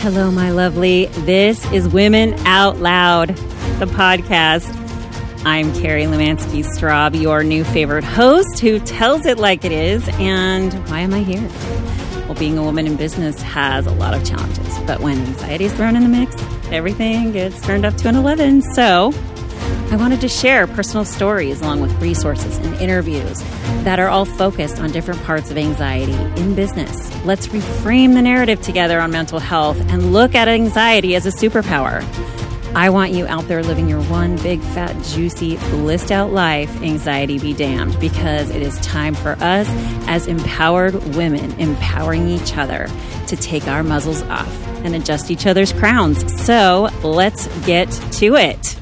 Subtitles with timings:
[0.00, 1.06] Hello, my lovely.
[1.26, 3.28] This is Women Out Loud,
[3.80, 4.66] the podcast.
[5.44, 10.02] I'm Karrie Lemansky Straub, your new favorite host who tells it like it is.
[10.14, 11.46] And why am I here?
[12.24, 15.74] Well, being a woman in business has a lot of challenges, but when anxiety is
[15.74, 16.34] thrown in the mix,
[16.72, 18.62] everything gets turned up to an 11.
[18.72, 19.12] So,
[19.90, 23.40] I wanted to share personal stories along with resources and interviews
[23.82, 27.12] that are all focused on different parts of anxiety in business.
[27.24, 32.04] Let's reframe the narrative together on mental health and look at anxiety as a superpower.
[32.72, 37.40] I want you out there living your one big, fat, juicy, blissed out life, anxiety
[37.40, 39.66] be damned, because it is time for us
[40.06, 42.86] as empowered women empowering each other
[43.26, 46.44] to take our muzzles off and adjust each other's crowns.
[46.44, 48.79] So let's get to it.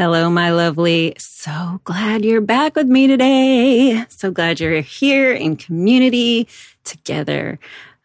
[0.00, 1.14] Hello, my lovely.
[1.18, 4.02] So glad you're back with me today.
[4.08, 6.48] So glad you're here in community
[6.84, 7.58] together.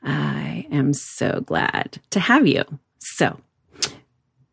[0.03, 2.65] I am so glad to have you.
[2.99, 3.39] So,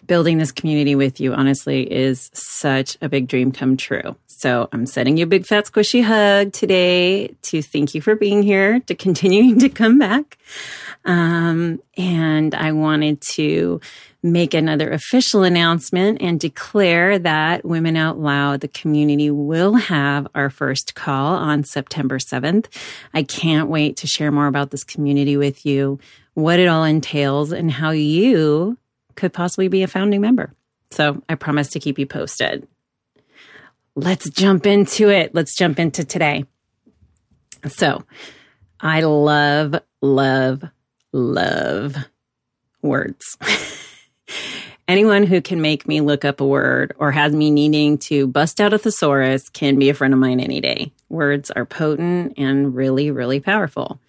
[0.07, 4.15] building this community with you, honestly, is such a big dream come true.
[4.29, 8.45] So, I'm sending you a big fat squishy hug today to thank you for being
[8.45, 10.39] here, to continuing to come back.
[11.05, 13.81] Um, and I wanted to
[14.23, 20.49] make another official announcement and declare that Women Out Loud, the community, will have our
[20.49, 22.67] first call on September 7th.
[23.13, 25.99] I can't wait to share more about this community with you,
[26.35, 28.79] what it all entails, and how you
[29.17, 30.55] could possibly be a founding member.
[30.93, 32.69] So I promise to keep you posted.
[33.97, 35.35] Let's jump into it.
[35.35, 36.45] Let's jump into today.
[37.67, 38.05] So
[38.81, 40.65] I love, love,
[41.13, 41.97] love
[42.83, 43.37] words.
[44.93, 48.61] Anyone who can make me look up a word or has me needing to bust
[48.61, 50.93] out a thesaurus can be a friend of mine any day.
[51.09, 54.03] Words are potent and really, really powerful.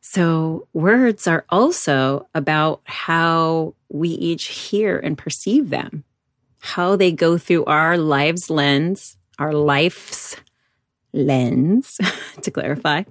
[0.00, 6.02] So, words are also about how we each hear and perceive them,
[6.58, 10.34] how they go through our lives lens, our life's
[11.12, 12.00] lens,
[12.42, 13.04] to clarify,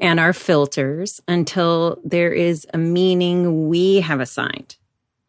[0.00, 4.76] and our filters until there is a meaning we have assigned.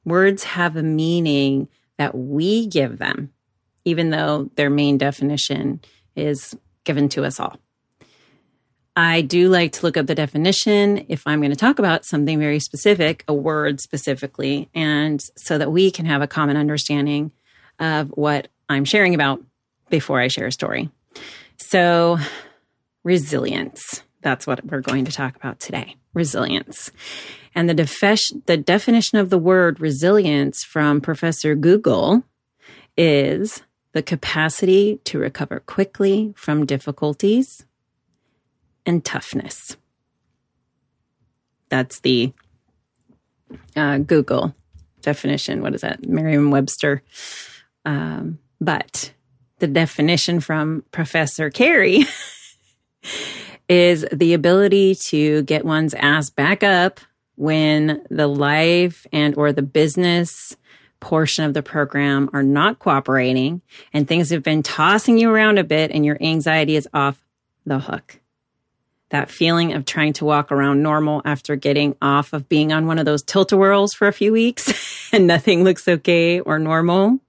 [0.05, 1.67] Words have a meaning
[1.97, 3.31] that we give them,
[3.83, 5.81] even though their main definition
[6.15, 7.57] is given to us all.
[8.95, 12.39] I do like to look up the definition if I'm going to talk about something
[12.39, 17.31] very specific, a word specifically, and so that we can have a common understanding
[17.79, 19.41] of what I'm sharing about
[19.89, 20.89] before I share a story.
[21.57, 22.17] So,
[23.03, 24.03] resilience.
[24.21, 26.91] That's what we're going to talk about today resilience.
[27.53, 32.23] And the, def- the definition of the word resilience from Professor Google
[32.97, 33.61] is
[33.93, 37.65] the capacity to recover quickly from difficulties
[38.85, 39.77] and toughness.
[41.69, 42.33] That's the
[43.75, 44.53] uh, Google
[45.01, 45.61] definition.
[45.61, 46.05] What is that?
[46.05, 47.03] Merriam Webster.
[47.85, 49.13] Um, but
[49.59, 52.05] the definition from Professor Karrie
[53.67, 56.99] is the ability to get one's ass back up
[57.35, 60.55] when the life and or the business
[60.99, 63.61] portion of the program are not cooperating
[63.93, 67.21] and things have been tossing you around a bit and your anxiety is off
[67.65, 68.19] the hook.
[69.09, 72.97] That feeling of trying to walk around normal after getting off of being on one
[72.97, 77.19] of those tilt-a-whirls for a few weeks and nothing looks okay or normal.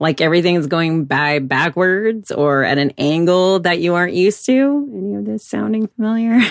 [0.00, 4.88] Like everything's going by backwards or at an angle that you aren't used to.
[4.94, 6.40] Any of this sounding familiar?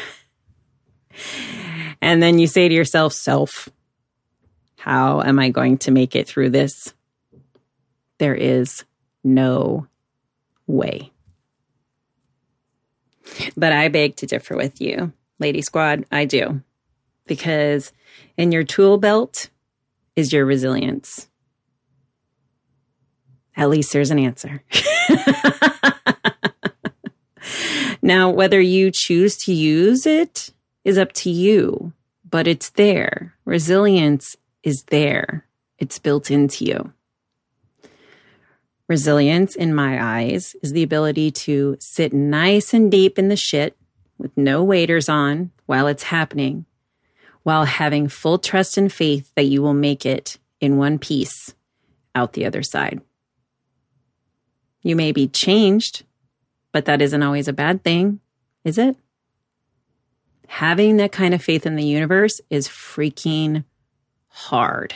[2.01, 3.69] And then you say to yourself, self,
[4.77, 6.93] how am I going to make it through this?
[8.19, 8.83] There is
[9.23, 9.87] no
[10.65, 11.11] way.
[13.55, 16.05] But I beg to differ with you, Lady Squad.
[16.11, 16.61] I do.
[17.25, 17.91] Because
[18.37, 19.49] in your tool belt
[20.15, 21.26] is your resilience.
[23.57, 24.63] At least there's an answer.
[28.03, 30.51] now, whether you choose to use it
[30.85, 31.91] is up to you,
[32.29, 33.33] but it's there.
[33.45, 35.45] Resilience is there.
[35.79, 36.93] It's built into you.
[38.87, 43.75] Resilience, in my eyes, is the ability to sit nice and deep in the shit
[44.17, 46.65] with no waiters on while it's happening,
[47.43, 51.53] while having full trust and faith that you will make it in one piece
[52.15, 53.01] out the other side.
[54.87, 56.03] You may be changed,
[56.71, 58.21] but that isn't always a bad thing,
[58.63, 58.95] is it?
[60.47, 63.63] having that kind of faith in the universe is freaking
[64.29, 64.93] hard.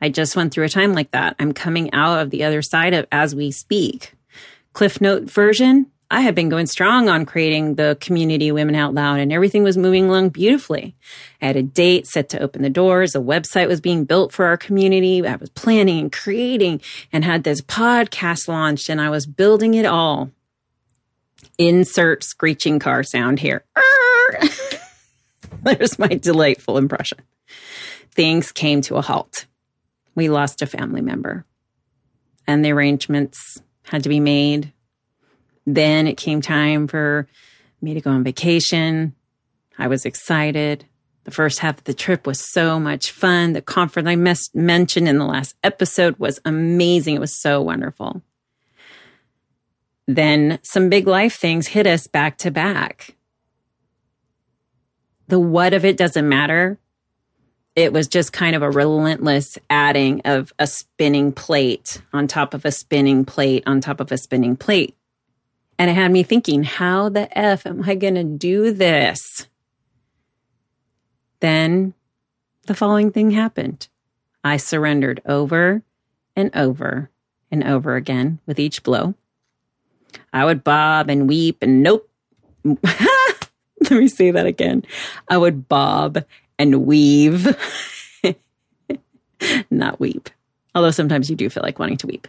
[0.00, 1.36] I just went through a time like that.
[1.38, 4.14] I'm coming out of the other side of as we speak.
[4.72, 9.18] Cliff note version, I had been going strong on creating the community Women Out Loud
[9.18, 10.94] and everything was moving along beautifully.
[11.42, 13.16] I had a date set to open the doors.
[13.16, 15.26] A website was being built for our community.
[15.26, 16.82] I was planning and creating
[17.12, 20.30] and had this podcast launched and I was building it all.
[21.58, 23.64] Insert screeching car sound here.
[25.64, 27.18] There's my delightful impression.
[28.12, 29.46] Things came to a halt.
[30.14, 31.44] We lost a family member
[32.46, 34.72] and the arrangements had to be made
[35.66, 37.26] then it came time for
[37.80, 39.14] me to go on vacation.
[39.78, 40.84] I was excited.
[41.24, 43.54] The first half of the trip was so much fun.
[43.54, 47.16] The conference I mes- mentioned in the last episode was amazing.
[47.16, 48.22] It was so wonderful.
[50.06, 53.16] Then some big life things hit us back to back.
[55.28, 56.78] The what of it doesn't matter.
[57.74, 62.66] It was just kind of a relentless adding of a spinning plate on top of
[62.66, 64.94] a spinning plate on top of a spinning plate.
[65.78, 69.48] And it had me thinking, how the F am I going to do this?
[71.40, 71.94] Then
[72.66, 73.88] the following thing happened.
[74.42, 75.82] I surrendered over
[76.36, 77.10] and over
[77.50, 79.14] and over again with each blow.
[80.32, 82.08] I would bob and weep and nope.
[82.64, 84.84] Let me say that again.
[85.28, 86.24] I would bob
[86.58, 87.56] and weave,
[89.70, 90.30] not weep.
[90.74, 92.26] Although sometimes you do feel like wanting to weep.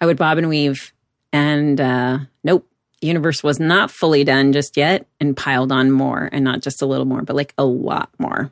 [0.00, 0.92] I would bob and weave
[1.32, 2.67] and uh, nope,
[3.00, 6.86] universe was not fully done just yet and piled on more and not just a
[6.86, 8.50] little more, but like a lot more.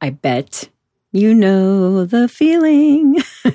[0.00, 0.68] I bet
[1.12, 3.22] you know the feeling.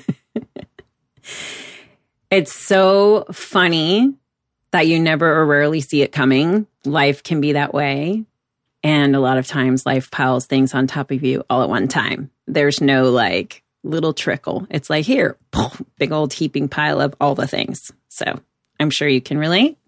[2.30, 4.14] it's so funny
[4.72, 6.66] that you never or rarely see it coming.
[6.84, 8.24] Life can be that way.
[8.82, 11.86] And a lot of times life piles things on top of you all at one
[11.86, 12.30] time.
[12.48, 14.66] There's no like little trickle.
[14.70, 15.36] It's like here,
[15.98, 17.92] big old heaping pile of all the things.
[18.08, 18.40] So
[18.80, 19.78] I'm sure you can relate.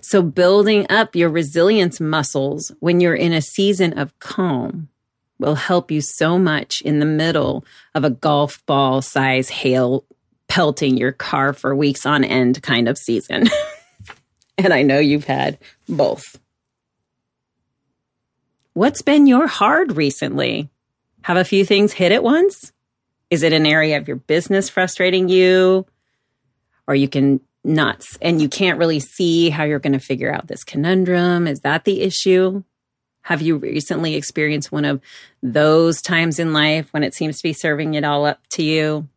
[0.00, 4.88] So, building up your resilience muscles when you're in a season of calm
[5.38, 7.64] will help you so much in the middle
[7.94, 10.04] of a golf ball size hail
[10.48, 13.44] pelting your car for weeks on end kind of season.
[14.58, 15.58] and I know you've had
[15.88, 16.38] both.
[18.72, 20.68] What's been your hard recently?
[21.22, 22.72] Have a few things hit at once?
[23.30, 25.86] Is it an area of your business frustrating you?
[26.86, 30.46] Or you can nuts and you can't really see how you're going to figure out
[30.46, 31.46] this conundrum.
[31.46, 32.62] Is that the issue?
[33.22, 35.00] Have you recently experienced one of
[35.42, 39.08] those times in life when it seems to be serving it all up to you?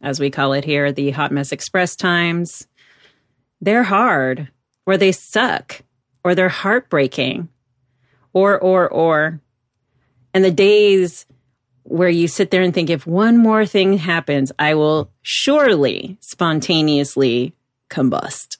[0.00, 2.68] As we call it here, the hot mess express times.
[3.60, 4.48] They're hard,
[4.86, 5.82] or they suck,
[6.22, 7.48] or they're heartbreaking,
[8.32, 9.40] or, or, or.
[10.32, 11.26] And the days
[11.82, 17.55] where you sit there and think, if one more thing happens, I will surely spontaneously
[17.88, 18.58] combust.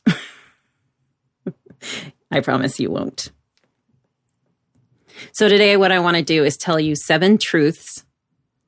[2.31, 3.31] I promise you won't.
[5.33, 8.05] So, today, what I want to do is tell you seven truths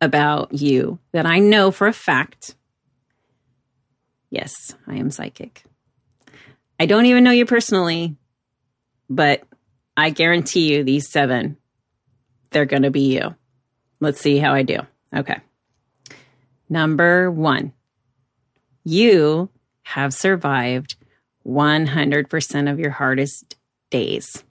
[0.00, 2.54] about you that I know for a fact.
[4.30, 5.64] Yes, I am psychic.
[6.80, 8.16] I don't even know you personally,
[9.10, 9.42] but
[9.96, 11.56] I guarantee you these seven,
[12.50, 13.34] they're going to be you.
[14.00, 14.78] Let's see how I do.
[15.14, 15.40] Okay.
[16.68, 17.72] Number one,
[18.84, 19.50] you
[19.88, 20.96] have survived
[21.46, 23.56] 100% of your hardest
[23.90, 24.44] days.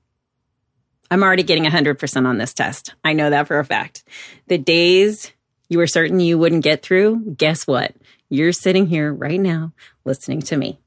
[1.11, 2.95] I'm already getting 100% on this test.
[3.03, 4.03] I know that for a fact.
[4.47, 5.31] The days
[5.69, 7.93] you were certain you wouldn't get through, guess what?
[8.29, 9.73] You're sitting here right now
[10.05, 10.79] listening to me.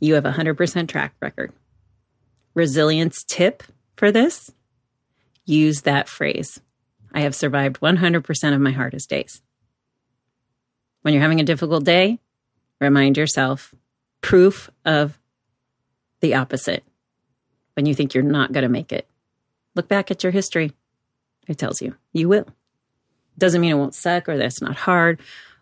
[0.00, 1.52] You have a 100% track record.
[2.54, 3.62] Resilience tip
[3.96, 4.50] for this
[5.44, 6.58] use that phrase.
[7.12, 9.42] I have survived 100% of my hardest days.
[11.02, 12.18] When you're having a difficult day,
[12.82, 13.74] remind yourself
[14.20, 15.18] proof of
[16.20, 16.84] the opposite.
[17.74, 19.08] When you think you're not going to make it,
[19.74, 20.72] look back at your history.
[21.48, 22.46] It tells you you will.
[23.38, 25.20] Doesn't mean it won't suck or that it's not hard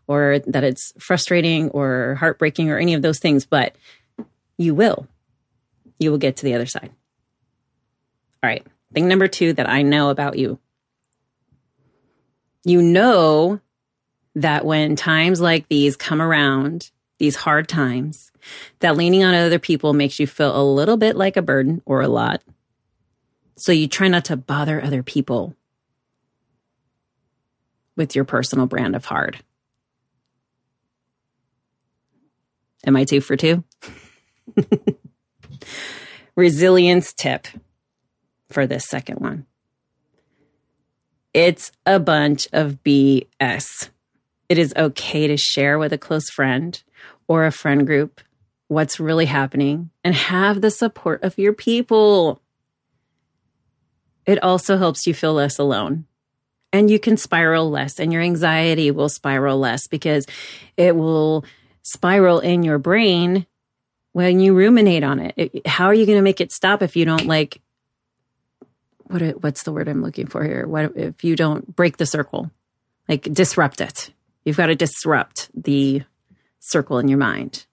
[0.09, 3.77] or that it's frustrating or heartbreaking or any of those things, but
[4.59, 5.07] you will.
[5.99, 6.91] You will get to the other side.
[8.43, 8.67] All right.
[8.93, 10.59] Thing number two that I know about you
[12.65, 13.61] you know
[14.35, 18.33] that when times like these come around, these hard times,
[18.81, 22.01] that leaning on other people makes you feel a little bit like a burden or
[22.01, 22.43] a lot.
[23.57, 25.55] So you try not to bother other people
[27.95, 29.39] with your personal brand of hard.
[32.87, 33.63] Am I two for two?
[36.37, 37.47] Resilience tip
[38.49, 39.45] for this second one.
[41.35, 43.91] It's a bunch of BS.
[44.49, 46.83] It is okay to share with a close friend
[47.31, 48.21] or a friend group
[48.67, 52.43] what's really happening and have the support of your people.
[54.27, 56.07] It also helps you feel less alone
[56.73, 60.27] and you can spiral less and your anxiety will spiral less because
[60.77, 61.45] it will
[61.83, 63.47] spiral in your brain
[64.11, 65.35] when you ruminate on it.
[65.37, 67.61] it how are you going to make it stop if you don't like
[69.05, 70.67] what what's the word I'm looking for here?
[70.67, 72.51] What if you don't break the circle?
[73.09, 74.11] Like disrupt it.
[74.45, 76.03] You've got to disrupt the
[76.61, 77.67] circle in your mind.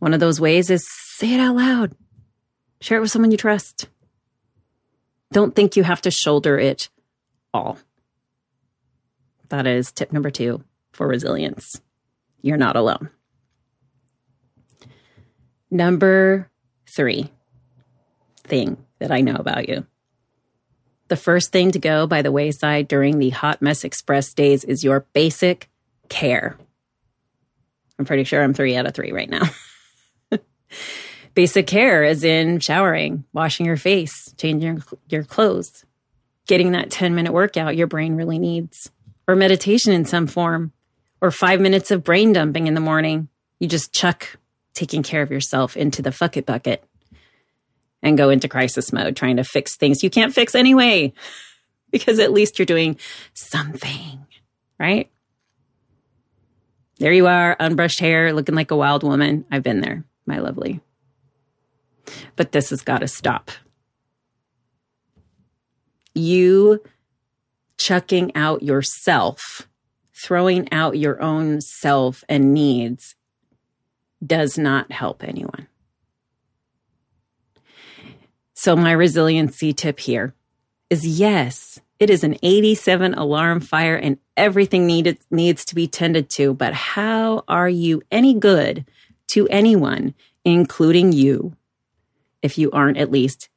[0.00, 0.84] One of those ways is
[1.16, 1.92] say it out loud.
[2.80, 3.88] Share it with someone you trust.
[5.30, 6.90] Don't think you have to shoulder it
[7.54, 7.78] all.
[9.50, 11.80] That is tip number two for resilience.
[12.40, 13.10] You're not alone.
[15.70, 16.50] Number
[16.94, 17.30] three
[18.44, 19.86] thing that I know about you.
[21.08, 24.82] The first thing to go by the wayside during the Hot Mess Express days is
[24.82, 25.70] your basic
[26.08, 26.56] care.
[28.02, 29.48] I'm pretty sure I'm three out of three right now.
[31.34, 35.84] Basic care is in showering, washing your face, changing your, your clothes,
[36.48, 38.90] getting that 10 minute workout your brain really needs,
[39.28, 40.72] or meditation in some form,
[41.20, 43.28] or five minutes of brain dumping in the morning.
[43.60, 44.36] You just chuck
[44.74, 46.82] taking care of yourself into the fuck it bucket
[48.02, 51.12] and go into crisis mode, trying to fix things you can't fix anyway,
[51.92, 52.98] because at least you're doing
[53.32, 54.26] something,
[54.80, 55.08] right?
[56.98, 59.44] There you are, unbrushed hair, looking like a wild woman.
[59.50, 60.80] I've been there, my lovely.
[62.36, 63.50] But this has got to stop.
[66.14, 66.82] You
[67.78, 69.66] chucking out yourself,
[70.14, 73.16] throwing out your own self and needs
[74.24, 75.66] does not help anyone.
[78.54, 80.34] So, my resiliency tip here
[80.88, 86.28] is yes, it is an 87 alarm fire and everything needed, needs to be tended
[86.30, 86.52] to.
[86.52, 88.84] But how are you any good
[89.28, 90.12] to anyone,
[90.44, 91.54] including you,
[92.42, 93.50] if you aren't at least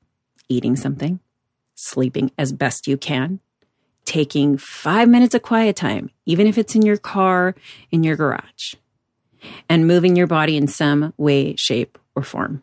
[0.48, 1.20] eating something,
[1.74, 3.40] sleeping as best you can,
[4.06, 7.56] taking five minutes of quiet time, even if it's in your car,
[7.90, 8.76] in your garage,
[9.68, 12.62] and moving your body in some way, shape, or form?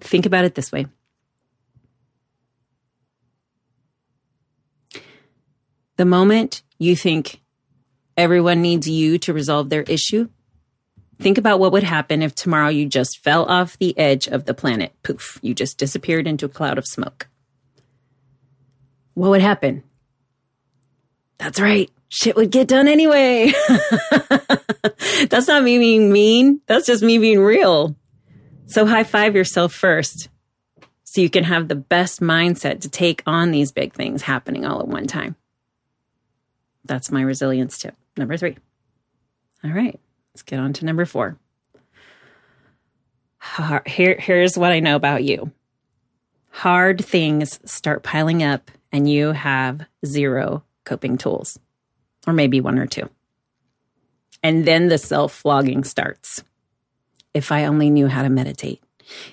[0.00, 0.86] Think about it this way
[5.96, 7.40] The moment you think
[8.16, 10.28] everyone needs you to resolve their issue,
[11.20, 14.54] think about what would happen if tomorrow you just fell off the edge of the
[14.54, 14.92] planet.
[15.02, 17.28] Poof, you just disappeared into a cloud of smoke.
[19.14, 19.84] What would happen?
[21.38, 21.90] That's right.
[22.08, 23.52] Shit would get done anyway.
[25.28, 26.60] That's not me being mean.
[26.66, 27.96] That's just me being real.
[28.66, 30.28] So high five yourself first
[31.14, 34.80] so you can have the best mindset to take on these big things happening all
[34.80, 35.36] at one time.
[36.84, 37.94] That's my resilience tip.
[38.16, 38.56] Number three.
[39.62, 39.98] All right,
[40.32, 41.38] let's get on to number four.
[43.86, 45.52] Here, here's what I know about you
[46.54, 51.58] hard things start piling up, and you have zero coping tools,
[52.26, 53.10] or maybe one or two.
[54.42, 56.44] And then the self flogging starts.
[57.32, 58.80] If I only knew how to meditate,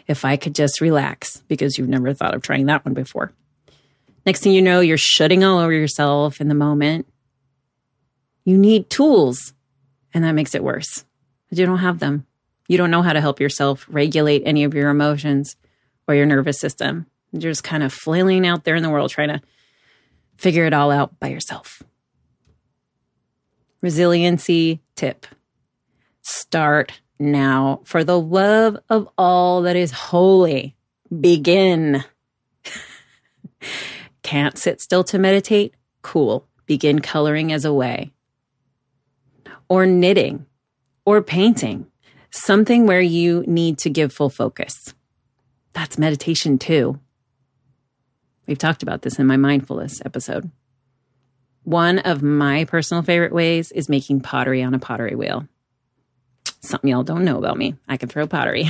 [0.08, 3.32] if I could just relax, because you've never thought of trying that one before.
[4.26, 7.06] Next thing you know, you're shutting all over yourself in the moment
[8.44, 9.54] you need tools.
[10.14, 11.06] And that makes it worse
[11.46, 12.26] because you don't have them.
[12.68, 15.56] You don't know how to help yourself regulate any of your emotions
[16.08, 17.06] or your nervous system.
[17.32, 19.42] You're just kind of flailing out there in the world trying to
[20.38, 21.84] figure it all out by yourself.
[23.82, 25.26] Resiliency tip
[26.22, 27.82] start now.
[27.84, 30.76] For the love of all that is holy,
[31.20, 32.04] begin.
[34.24, 35.74] Can't sit still to meditate?
[36.02, 36.48] Cool.
[36.66, 38.12] Begin coloring as a way
[39.72, 40.46] or knitting
[41.06, 41.88] or painting,
[42.30, 44.94] something where you need to give full focus.
[45.72, 47.00] That's meditation too.
[48.48, 50.52] We've talked about this in my mindfulness episode.
[51.64, 55.48] One of my personal favorite ways is making pottery on a pottery wheel.
[56.60, 57.76] Something y'all don't know about me.
[57.88, 58.70] I can throw pottery.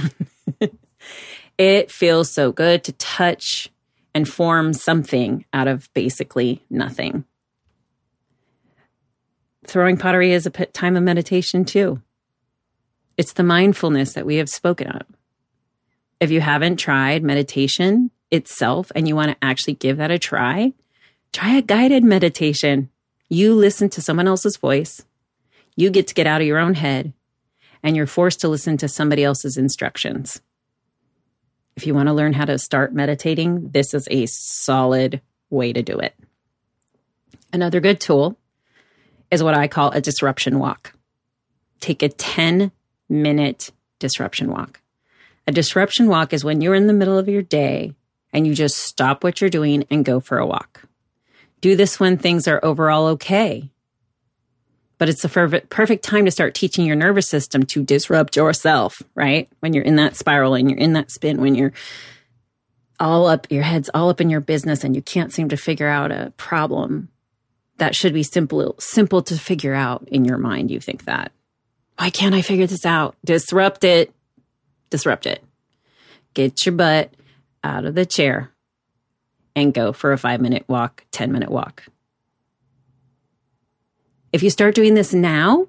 [1.58, 3.72] it feels so good to touch
[4.13, 7.25] and form something out of basically nothing
[9.65, 12.01] throwing pottery is a time of meditation too.
[13.18, 15.03] It's the mindfulness that we have spoken of.
[16.20, 20.74] If you haven't tried meditation itself and you want to actually give that a try,
[21.34, 22.89] try a guided meditation.
[23.30, 25.06] You listen to someone else's voice,
[25.75, 27.13] you get to get out of your own head,
[27.84, 30.41] and you're forced to listen to somebody else's instructions.
[31.75, 35.82] If you want to learn how to start meditating, this is a solid way to
[35.82, 36.13] do it.
[37.53, 38.38] Another good tool
[39.31, 40.93] is what I call a disruption walk.
[41.79, 42.71] Take a 10
[43.09, 44.81] minute disruption walk.
[45.47, 47.93] A disruption walk is when you're in the middle of your day
[48.31, 50.83] and you just stop what you're doing and go for a walk.
[51.61, 53.69] Do this when things are overall okay.
[54.97, 59.50] But it's the perfect time to start teaching your nervous system to disrupt yourself, right?
[59.59, 61.73] When you're in that spiral and you're in that spin, when you're
[63.00, 65.88] all up, your head's all up in your business and you can't seem to figure
[65.88, 67.09] out a problem
[67.81, 70.69] that should be simple, simple to figure out in your mind.
[70.69, 71.31] You think that.
[71.97, 73.15] Why can't I figure this out?
[73.25, 74.13] Disrupt it.
[74.91, 75.43] Disrupt it.
[76.35, 77.11] Get your butt
[77.63, 78.51] out of the chair
[79.55, 81.85] and go for a five minute walk, 10 minute walk.
[84.31, 85.67] If you start doing this now,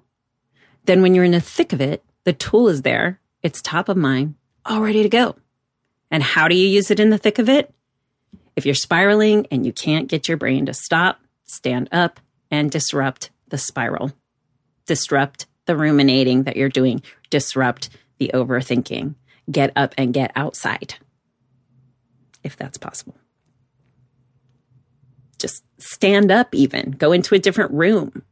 [0.84, 3.20] then when you're in the thick of it, the tool is there.
[3.42, 4.34] It's top of mind,
[4.66, 5.34] all ready to go.
[6.10, 7.72] And how do you use it in the thick of it?
[8.54, 11.21] If you're spiraling and you can't get your brain to stop,
[11.52, 12.18] stand up
[12.50, 14.12] and disrupt the spiral.
[14.86, 17.02] Disrupt the ruminating that you're doing.
[17.30, 19.14] Disrupt the overthinking.
[19.50, 20.96] Get up and get outside
[22.42, 23.16] if that's possible.
[25.38, 28.22] Just stand up, even go into a different room,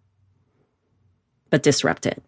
[1.51, 2.23] but disrupt it.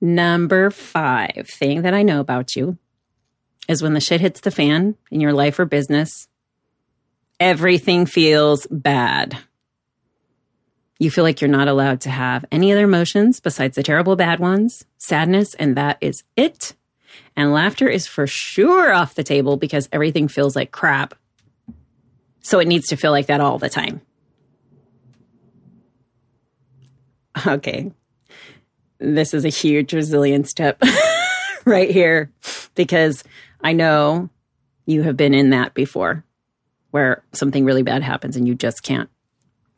[0.00, 2.76] Number five thing that I know about you
[3.68, 6.26] is when the shit hits the fan in your life or business,
[7.42, 9.36] everything feels bad.
[11.00, 14.38] You feel like you're not allowed to have any other emotions besides the terrible bad
[14.38, 16.76] ones, sadness, and that is it.
[17.34, 21.14] And laughter is for sure off the table because everything feels like crap.
[22.42, 24.00] So it needs to feel like that all the time.
[27.44, 27.90] Okay.
[29.00, 30.80] This is a huge resilience tip
[31.64, 32.30] right here
[32.76, 33.24] because
[33.60, 34.30] I know
[34.86, 36.24] you have been in that before
[36.92, 39.10] where something really bad happens and you just can't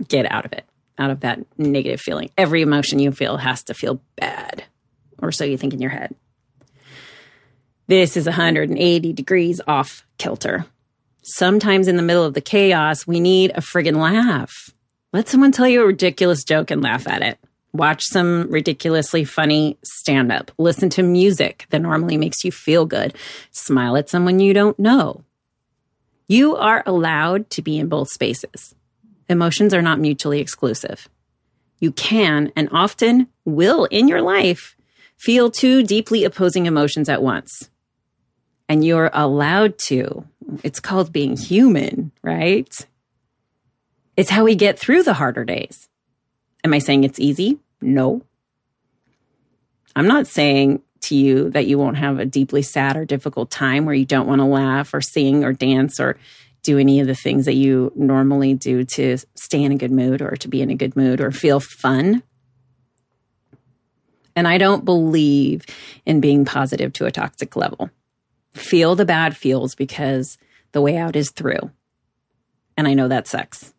[0.06, 0.66] get out of it,
[0.98, 2.30] out of that negative feeling.
[2.36, 4.64] Every emotion you feel has to feel bad,
[5.18, 6.14] or so you think in your head.
[7.86, 10.66] This is 180 degrees off kilter.
[11.22, 14.70] Sometimes in the middle of the chaos, we need a friggin' laugh.
[15.12, 17.38] Let someone tell you a ridiculous joke and laugh at it.
[17.72, 20.50] Watch some ridiculously funny stand up.
[20.58, 23.14] Listen to music that normally makes you feel good.
[23.50, 25.24] Smile at someone you don't know.
[26.28, 28.74] You are allowed to be in both spaces.
[29.28, 31.08] Emotions are not mutually exclusive.
[31.78, 34.76] You can and often will in your life
[35.18, 37.68] feel two deeply opposing emotions at once
[38.68, 40.24] and you're allowed to.
[40.62, 42.72] It's called being human, right?
[44.16, 45.88] It's how we get through the harder days.
[46.62, 47.58] Am I saying it's easy?
[47.80, 48.22] No.
[49.96, 53.84] I'm not saying to you that you won't have a deeply sad or difficult time
[53.84, 56.18] where you don't want to laugh or sing or dance or
[56.62, 60.22] do any of the things that you normally do to stay in a good mood
[60.22, 62.22] or to be in a good mood or feel fun.
[64.36, 65.64] And I don't believe
[66.06, 67.90] in being positive to a toxic level
[68.54, 70.38] feel the bad feels because
[70.72, 71.70] the way out is through.
[72.76, 73.74] And I know that sucks.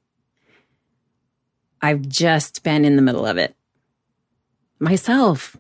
[1.82, 3.56] I've just been in the middle of it
[4.80, 5.56] myself.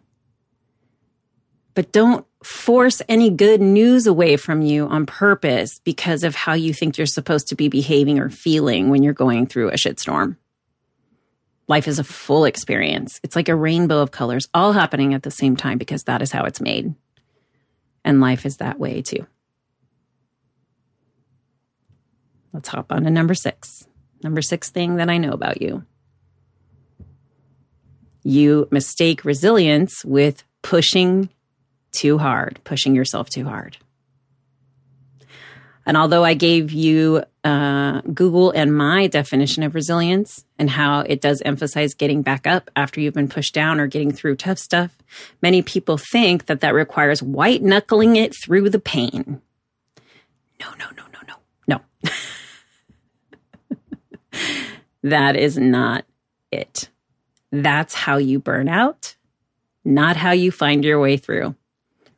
[1.76, 6.74] But don't force any good news away from you on purpose because of how you
[6.74, 10.38] think you're supposed to be behaving or feeling when you're going through a shitstorm.
[11.68, 13.20] Life is a full experience.
[13.24, 16.32] It's like a rainbow of colors all happening at the same time because that is
[16.32, 16.96] how it's made.
[18.06, 19.26] And life is that way too.
[22.54, 23.86] Let's hop on to number six.
[24.24, 25.84] Number six thing that I know about you.
[28.24, 31.30] You mistake resilience with pushing
[31.96, 33.78] too hard, pushing yourself too hard.
[35.86, 41.22] And although I gave you uh, Google and my definition of resilience and how it
[41.22, 44.98] does emphasize getting back up after you've been pushed down or getting through tough stuff,
[45.44, 49.42] many people think that that requires white knuckling it through the pain.
[50.60, 51.36] No, no, no, no,
[51.68, 52.10] no, no.
[55.04, 56.06] that is not
[56.52, 56.90] it.
[57.52, 59.16] That's how you burn out,
[59.84, 61.56] not how you find your way through.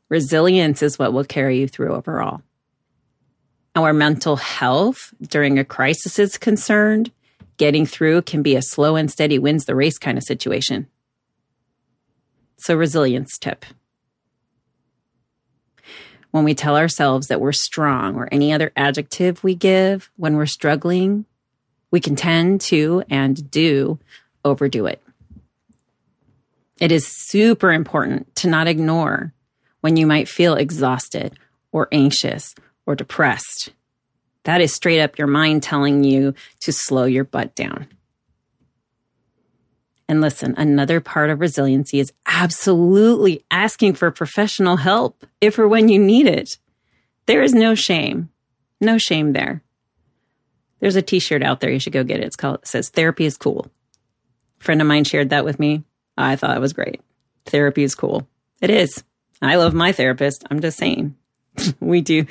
[0.10, 2.42] Resilience is what will carry you through overall
[3.84, 7.12] our mental health during a crisis is concerned,
[7.58, 10.88] getting through can be a slow and steady wins the race kind of situation.
[12.58, 13.66] So, resilience tip.
[16.32, 20.46] When we tell ourselves that we're strong or any other adjective we give when we're
[20.46, 21.26] struggling,
[21.92, 24.00] we can tend to and do
[24.44, 25.02] overdo it.
[26.80, 29.34] It is super important to not ignore
[29.88, 31.40] when you might feel exhausted
[31.72, 32.54] or anxious
[32.86, 33.70] or depressed.
[34.44, 37.88] That is straight up your mind telling you to slow your butt down.
[40.10, 45.88] And listen, another part of resiliency is absolutely asking for professional help if or when
[45.88, 46.58] you need it.
[47.26, 48.28] There is no shame.
[48.82, 49.64] No shame there.
[50.82, 51.72] There's a t-shirt out there.
[51.72, 52.26] You should go get it.
[52.26, 53.72] It's called, it says therapy is cool.
[54.60, 55.86] A friend of mine shared that with me.
[56.18, 57.00] I thought it was great.
[57.46, 58.28] Therapy is cool.
[58.60, 59.02] It is.
[59.42, 60.44] I love my therapist.
[60.50, 61.16] I'm just saying
[61.80, 62.26] we do,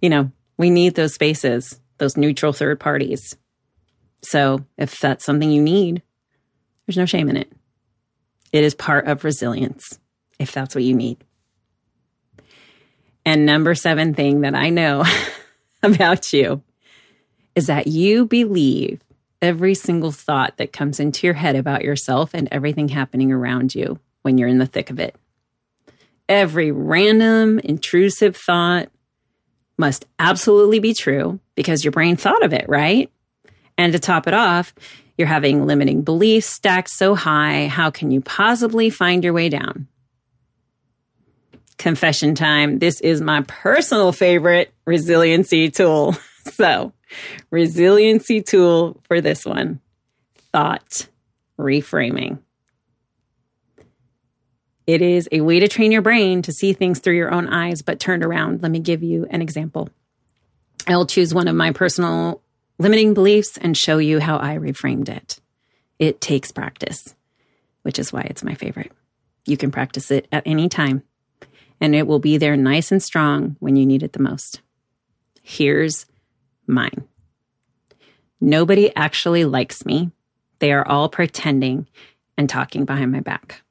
[0.00, 3.36] you know, we need those spaces, those neutral third parties.
[4.22, 6.02] So if that's something you need,
[6.86, 7.50] there's no shame in it.
[8.52, 9.98] It is part of resilience
[10.38, 11.18] if that's what you need.
[13.24, 15.04] And number seven thing that I know
[15.82, 16.62] about you
[17.54, 19.00] is that you believe
[19.40, 23.98] every single thought that comes into your head about yourself and everything happening around you
[24.22, 25.16] when you're in the thick of it.
[26.32, 28.88] Every random, intrusive thought
[29.76, 33.10] must absolutely be true because your brain thought of it, right?
[33.76, 34.74] And to top it off,
[35.18, 37.66] you're having limiting beliefs stacked so high.
[37.66, 39.88] How can you possibly find your way down?
[41.76, 42.78] Confession time.
[42.78, 46.16] This is my personal favorite resiliency tool.
[46.54, 46.92] So,
[47.52, 49.78] resiliency tool for this one
[50.52, 51.06] thought
[51.56, 52.40] reframing.
[54.86, 57.82] It is a way to train your brain to see things through your own eyes,
[57.82, 58.62] but turned around.
[58.62, 59.88] Let me give you an example.
[60.86, 62.42] I'll choose one of my personal
[62.78, 65.38] limiting beliefs and show you how I reframed it.
[65.98, 67.14] It takes practice,
[67.82, 68.90] which is why it's my favorite.
[69.46, 71.02] You can practice it at any time,
[71.80, 74.60] and it will be there nice and strong when you need it the most.
[75.42, 76.06] Here's
[76.66, 77.06] mine.
[78.40, 80.10] Nobody actually likes me.
[80.58, 81.86] They are all pretending
[82.36, 83.62] and talking behind my back.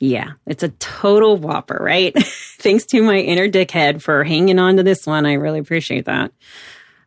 [0.00, 2.14] Yeah, it's a total whopper, right?
[2.58, 5.26] Thanks to my inner dickhead for hanging on to this one.
[5.26, 6.32] I really appreciate that.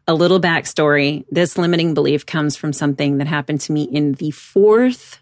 [0.08, 4.30] A little backstory this limiting belief comes from something that happened to me in the
[4.30, 5.20] fourth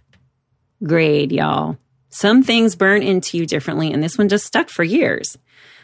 [0.83, 1.77] grade, y'all.
[2.09, 5.37] Some things burn into you differently, and this one just stuck for years.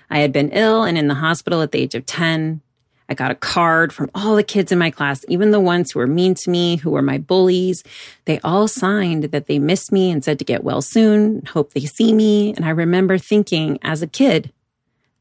[0.09, 2.61] I had been ill and in the hospital at the age of 10.
[3.09, 5.99] I got a card from all the kids in my class, even the ones who
[5.99, 7.83] were mean to me, who were my bullies.
[8.25, 11.85] They all signed that they missed me and said to get well soon, hope they
[11.85, 12.53] see me.
[12.53, 14.51] And I remember thinking as a kid,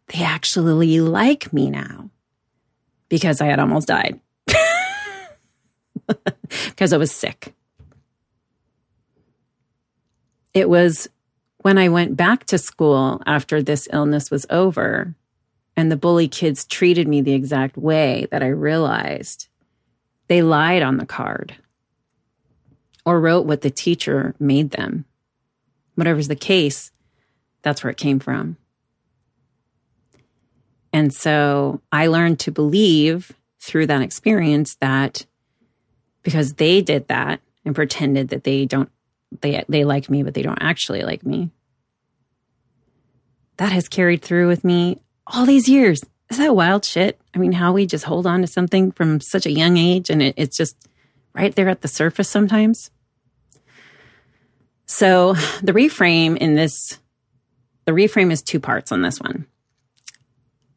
[0.09, 2.11] they actually like me now
[3.09, 4.21] because I had almost died
[6.07, 7.55] because I was sick.
[10.55, 11.09] It was
[11.59, 15.15] when I went back to school after this illness was over
[15.77, 19.49] and the bully kids treated me the exact way that I realized
[20.29, 21.57] they lied on the card
[23.05, 25.05] or wrote what the teacher made them.
[25.95, 26.91] Whatever's the case,
[27.63, 28.57] that's where it came from.
[30.93, 35.27] And so I learned to believe through that experience that
[36.23, 38.91] because they did that and pretended that they don't
[39.41, 41.51] they they like me but they don't actually like me.
[43.59, 46.03] That has carried through with me all these years.
[46.31, 47.21] Is that wild shit?
[47.35, 50.23] I mean, how we just hold on to something from such a young age and
[50.23, 50.77] it, it's just
[51.35, 52.91] right there at the surface sometimes.
[54.87, 56.99] So the reframe in this,
[57.85, 59.47] the reframe is two parts on this one.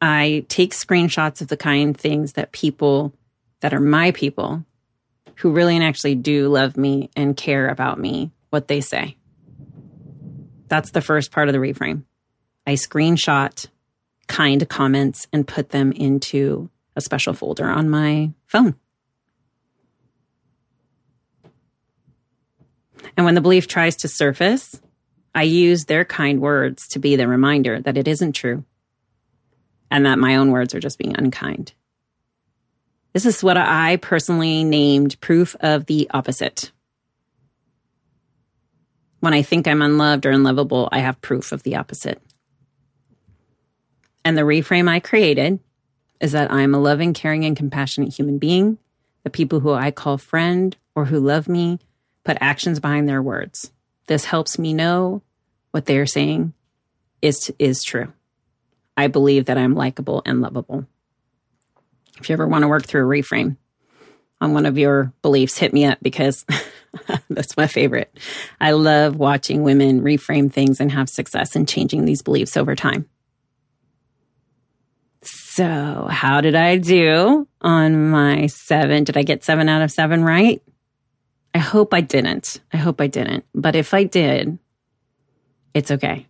[0.00, 3.12] I take screenshots of the kind things that people
[3.60, 4.64] that are my people
[5.36, 9.16] who really and actually do love me and care about me, what they say.
[10.68, 12.04] That's the first part of the reframe.
[12.66, 13.66] I screenshot
[14.30, 18.76] kind comments and put them into a special folder on my phone.
[23.16, 24.80] And when the belief tries to surface,
[25.34, 28.64] I use their kind words to be the reminder that it isn't true
[29.90, 31.72] and that my own words are just being unkind.
[33.12, 36.70] This is what I personally named proof of the opposite.
[39.18, 42.22] When I think I'm unloved or unlovable, I have proof of the opposite.
[44.24, 45.60] And the reframe I created
[46.20, 48.78] is that I am a loving, caring, and compassionate human being.
[49.24, 51.78] The people who I call friend or who love me
[52.24, 53.70] put actions behind their words.
[54.06, 55.22] This helps me know
[55.70, 56.52] what they are saying
[57.22, 58.12] is, is true.
[58.96, 60.86] I believe that I'm likable and lovable.
[62.18, 63.56] If you ever want to work through a reframe
[64.40, 66.44] on one of your beliefs, hit me up because
[67.30, 68.14] that's my favorite.
[68.60, 73.08] I love watching women reframe things and have success in changing these beliefs over time.
[75.52, 79.02] So, how did I do on my seven?
[79.02, 80.62] Did I get seven out of seven right?
[81.52, 82.60] I hope I didn't.
[82.72, 83.44] I hope I didn't.
[83.52, 84.60] But if I did,
[85.74, 86.28] it's okay.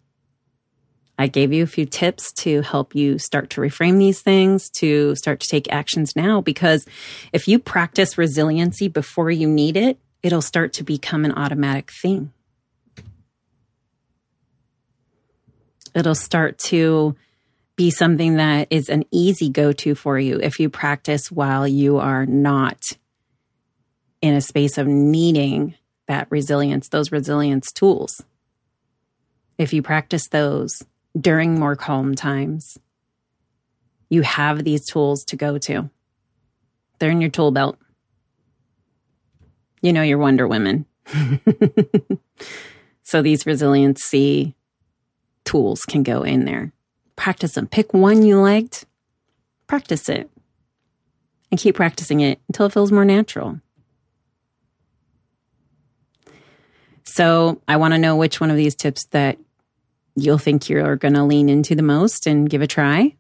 [1.18, 5.14] I gave you a few tips to help you start to reframe these things, to
[5.16, 6.40] start to take actions now.
[6.40, 6.87] Because
[7.30, 12.33] if you practice resiliency before you need it, it'll start to become an automatic thing.
[15.94, 17.16] It'll start to
[17.80, 21.96] be something that is an easy go to for you if you practice while you
[21.96, 22.82] are not
[24.20, 25.74] in a space of needing
[26.06, 28.22] that resilience, those resilience tools.
[29.56, 30.82] If you practice those
[31.18, 32.76] during more calm times,
[34.10, 35.88] you have these tools to go to.
[36.98, 37.78] They're in your tool belt.
[39.80, 40.84] You know, you're Wonder Women.
[43.04, 44.54] so these resiliency
[45.46, 46.74] tools can go in there.
[47.20, 47.66] Practice them.
[47.66, 48.87] Pick one you liked,
[49.66, 50.30] practice it,
[51.50, 53.61] and keep practicing it until it feels more natural.
[57.04, 59.37] So I want to know which one of these tips that
[60.16, 63.14] you'll think you're going to lean into the most and give a try.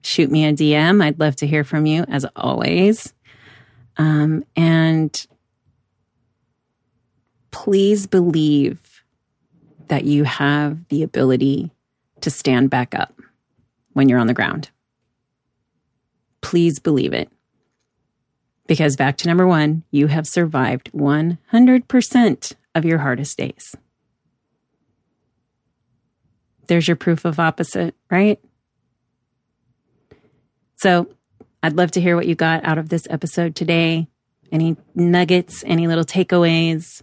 [0.00, 1.04] Shoot me a DM.
[1.04, 3.12] I'd love to hear from you as always.
[3.98, 5.26] Um, and
[7.50, 9.02] please believe
[9.88, 11.72] that you have the ability
[12.22, 13.14] to stand back up
[13.94, 14.70] when you're on the ground.
[16.42, 17.30] Please believe it.
[18.66, 23.74] Because back to number one, you have survived 100% of your hardest days.
[26.66, 28.40] There's your proof of opposite, right?
[30.76, 31.08] So
[31.62, 34.08] I'd love to hear what you got out of this episode today.
[34.50, 37.02] Any nuggets, any little takeaways?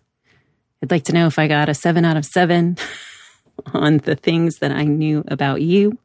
[0.82, 2.78] I'd like to know if I got a seven out of seven
[3.74, 5.98] on the things that I knew about you.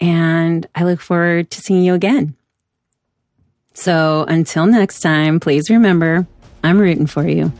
[0.00, 2.36] And I look forward to seeing you again.
[3.74, 6.26] So until next time, please remember
[6.64, 7.52] I'm rooting for you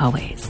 [0.00, 0.46] always.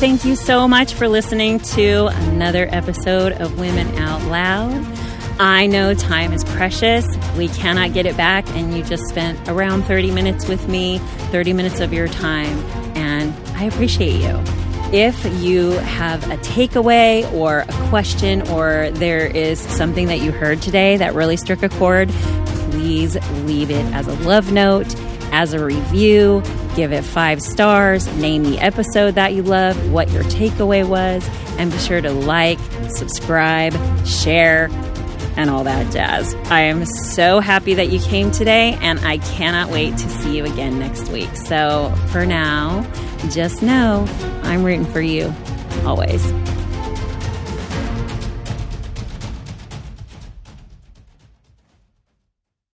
[0.00, 4.86] Thank you so much for listening to another episode of Women Out Loud.
[5.40, 7.06] I know time is precious.
[7.36, 10.98] We cannot get it back, and you just spent around 30 minutes with me,
[11.30, 12.58] 30 minutes of your time,
[12.96, 14.67] and I appreciate you.
[14.92, 20.62] If you have a takeaway or a question, or there is something that you heard
[20.62, 22.08] today that really struck a chord,
[22.70, 24.94] please leave it as a love note,
[25.30, 26.42] as a review
[26.78, 31.72] give it five stars, name the episode that you loved, what your takeaway was, and
[31.72, 32.56] be sure to like,
[32.88, 33.72] subscribe,
[34.06, 34.68] share,
[35.38, 36.34] and all that jazz.
[36.50, 40.44] I am so happy that you came today, and I cannot wait to see you
[40.44, 41.34] again next week.
[41.36, 42.82] So for now,
[43.30, 44.04] just know
[44.42, 45.32] I'm rooting for you
[45.84, 46.22] always.